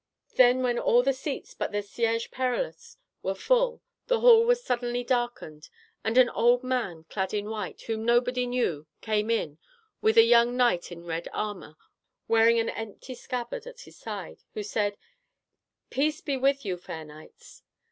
[0.33, 5.03] Then when all the seats but the "Siege Perilous" were full, the hall was suddenly
[5.03, 5.69] darkened;
[6.03, 9.59] and an old man clad in white, whom nobody knew, came in,
[10.01, 11.75] with a young knight in red armor,
[12.27, 14.97] wearing an empty scabbard at his side, who said,
[15.91, 17.61] "Peace be with you, fair knights."